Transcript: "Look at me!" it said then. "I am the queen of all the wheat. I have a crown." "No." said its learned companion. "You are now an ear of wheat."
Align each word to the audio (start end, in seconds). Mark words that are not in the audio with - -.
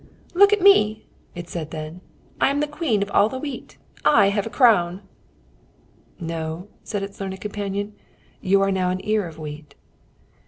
"Look 0.33 0.51
at 0.51 0.61
me!" 0.63 1.05
it 1.35 1.47
said 1.47 1.69
then. 1.69 2.01
"I 2.39 2.49
am 2.49 2.59
the 2.59 2.65
queen 2.67 3.03
of 3.03 3.11
all 3.11 3.29
the 3.29 3.37
wheat. 3.37 3.77
I 4.03 4.29
have 4.29 4.47
a 4.47 4.49
crown." 4.49 5.01
"No." 6.19 6.69
said 6.83 7.03
its 7.03 7.21
learned 7.21 7.39
companion. 7.39 7.93
"You 8.41 8.63
are 8.63 8.71
now 8.71 8.89
an 8.89 9.05
ear 9.05 9.27
of 9.27 9.37
wheat." 9.37 9.75